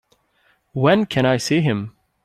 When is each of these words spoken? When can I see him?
When 0.73 1.05
can 1.05 1.27
I 1.27 1.37
see 1.37 1.61
him? 1.61 1.95